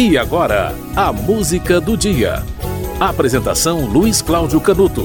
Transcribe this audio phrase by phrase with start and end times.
[0.00, 2.44] E agora, a música do dia.
[3.00, 5.04] Apresentação Luiz Cláudio Canuto.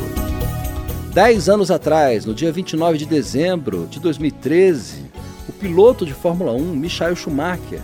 [1.12, 5.06] Dez anos atrás, no dia 29 de dezembro de 2013,
[5.50, 7.82] o piloto de Fórmula 1, Michael Schumacher,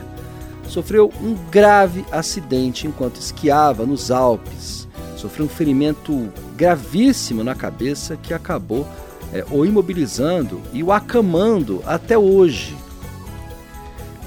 [0.67, 4.87] sofreu um grave acidente enquanto esquiava nos Alpes.
[5.17, 8.87] Sofreu um ferimento gravíssimo na cabeça que acabou
[9.33, 12.78] é, o imobilizando e o acamando até hoje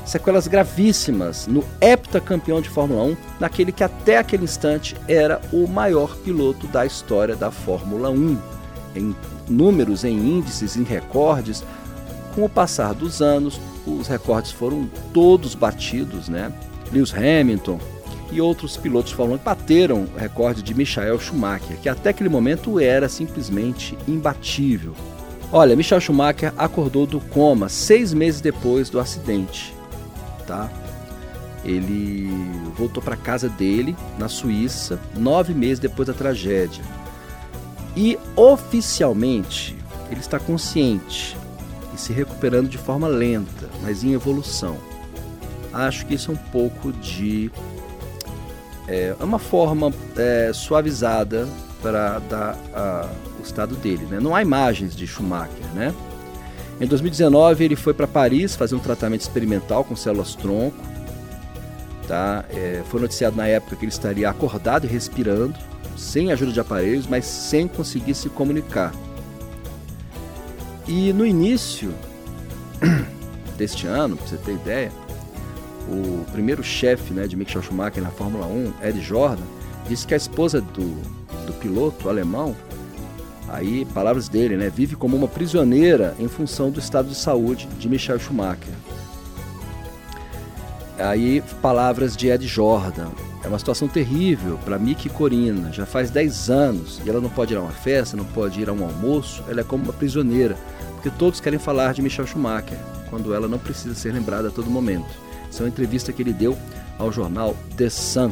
[0.05, 6.17] sequelas gravíssimas no heptacampeão de Fórmula 1, naquele que até aquele instante era o maior
[6.17, 8.39] piloto da história da Fórmula 1.
[8.95, 9.15] Em
[9.49, 11.65] números, em índices, em recordes,
[12.35, 16.53] com o passar dos anos, os recordes foram todos batidos, né?
[16.93, 17.81] Lewis Hamilton
[18.31, 22.29] e outros pilotos de Fórmula 1 bateram o recorde de Michael Schumacher, que até aquele
[22.29, 24.95] momento era simplesmente imbatível.
[25.51, 29.75] Olha, Michael Schumacher acordou do coma seis meses depois do acidente
[30.47, 30.71] tá?
[31.65, 32.29] Ele
[32.77, 36.83] voltou para casa dele na Suíça nove meses depois da tragédia
[37.97, 39.77] e oficialmente
[40.11, 41.37] ele está consciente
[41.95, 44.77] e se recuperando de forma lenta, mas em evolução.
[45.73, 47.51] Acho que isso é um pouco de
[48.89, 51.49] é, é uma forma é, suavizada
[51.81, 54.05] para dar a, o estado dele.
[54.07, 54.21] Né?
[54.21, 55.95] Não há imagens de Schumacher, né?
[56.81, 60.77] Em 2019, ele foi para Paris fazer um tratamento experimental com células-tronco.
[62.09, 62.45] Tá?
[62.51, 65.55] É, foi noticiado na época que ele estaria acordado e respirando,
[65.97, 68.93] sem ajuda de aparelhos, mas sem conseguir se comunicar.
[70.89, 71.95] E no início
[73.57, 74.93] deste ano, para você ter ideia,
[75.89, 79.45] o primeiro chefe né, de Michael Schumacher na Fórmula 1, Ed Jordan,
[79.89, 81.01] disse que a esposa do,
[81.47, 82.57] do piloto alemão
[83.49, 84.71] Aí, palavras dele, né?
[84.71, 88.75] Vive como uma prisioneira em função do estado de saúde de Michael Schumacher.
[90.99, 93.09] Aí, palavras de Ed Jordan.
[93.45, 95.73] É uma situação terrível para Mickey Corina.
[95.73, 98.69] Já faz 10 anos e ela não pode ir a uma festa, não pode ir
[98.69, 99.43] a um almoço.
[99.49, 100.57] Ela é como uma prisioneira,
[100.95, 102.79] porque todos querem falar de Michel Schumacher,
[103.11, 105.09] quando ela não precisa ser lembrada a todo momento.
[105.49, 106.57] Essa é uma entrevista que ele deu
[106.99, 108.31] ao jornal The Sun.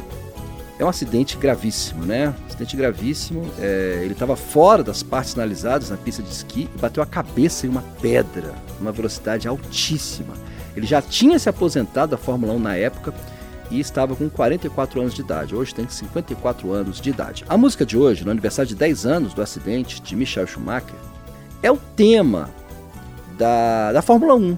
[0.81, 2.33] É um acidente gravíssimo, né?
[2.47, 3.47] Acidente gravíssimo.
[3.59, 7.67] É, ele estava fora das partes sinalizadas na pista de esqui e bateu a cabeça
[7.67, 10.33] em uma pedra, uma velocidade altíssima.
[10.75, 13.13] Ele já tinha se aposentado da Fórmula 1 na época
[13.69, 15.53] e estava com 44 anos de idade.
[15.53, 17.45] Hoje tem 54 anos de idade.
[17.47, 20.95] A música de hoje, no aniversário de 10 anos do acidente de Michael Schumacher,
[21.61, 22.49] é o tema
[23.37, 24.57] da, da Fórmula 1.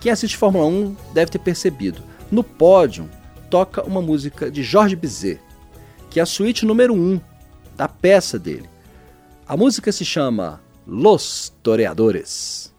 [0.00, 2.00] Quem assiste Fórmula 1 deve ter percebido.
[2.32, 3.06] No pódio
[3.50, 5.40] toca uma música de Jorge Bizet,
[6.10, 7.20] que é a suíte número 1 um
[7.76, 8.68] da peça dele.
[9.46, 12.74] A música se chama Los Toreadores.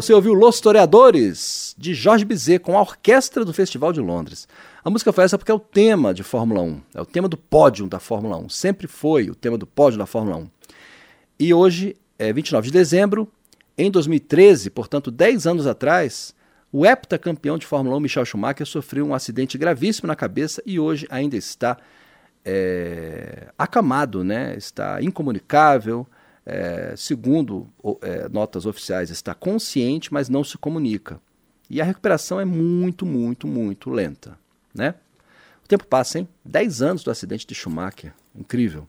[0.00, 4.46] Você ouviu Los Toreadores, de Jorge Bizet, com a orquestra do Festival de Londres.
[4.84, 7.36] A música foi essa porque é o tema de Fórmula 1, é o tema do
[7.36, 8.48] pódio da Fórmula 1.
[8.48, 10.48] Sempre foi o tema do pódio da Fórmula 1.
[11.40, 13.28] E hoje, é 29 de dezembro,
[13.76, 16.32] em 2013, portanto 10 anos atrás,
[16.70, 21.08] o heptacampeão de Fórmula 1, Michael Schumacher, sofreu um acidente gravíssimo na cabeça e hoje
[21.10, 21.76] ainda está
[22.44, 24.54] é, acamado, né?
[24.56, 26.06] está incomunicável,
[26.50, 27.68] é, segundo
[28.00, 31.20] é, notas oficiais, está consciente, mas não se comunica.
[31.68, 34.38] E a recuperação é muito, muito, muito lenta.
[34.74, 34.94] Né?
[35.62, 36.26] O tempo passa, hein?
[36.46, 38.14] 10 anos do acidente de Schumacher.
[38.34, 38.88] Incrível.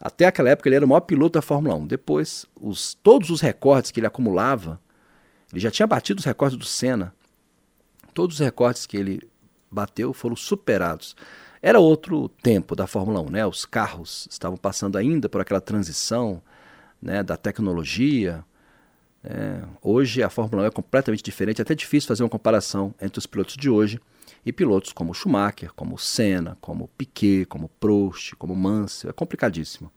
[0.00, 1.86] Até aquela época ele era o maior piloto da Fórmula 1.
[1.86, 4.80] Depois, os, todos os recordes que ele acumulava,
[5.52, 7.14] ele já tinha batido os recordes do Senna.
[8.14, 9.20] Todos os recordes que ele
[9.70, 11.14] bateu foram superados.
[11.60, 13.46] Era outro tempo da Fórmula 1, né?
[13.46, 16.42] Os carros estavam passando ainda por aquela transição
[17.04, 18.42] né, da tecnologia.
[19.22, 23.18] É, hoje a Fórmula 1 é completamente diferente, é até difícil fazer uma comparação entre
[23.18, 24.00] os pilotos de hoje
[24.44, 29.90] e pilotos como Schumacher, como Senna, como Piquet, como Prost, como Mansell, é complicadíssimo.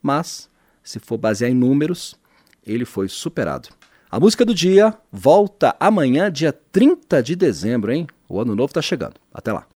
[0.00, 0.48] Mas,
[0.82, 2.16] se for basear em números,
[2.64, 3.68] ele foi superado.
[4.10, 8.06] A música do dia volta amanhã, dia 30 de dezembro, hein?
[8.28, 9.14] O ano novo está chegando.
[9.32, 9.64] Até lá.